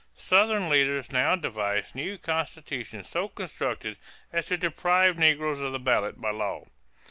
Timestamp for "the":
5.73-5.79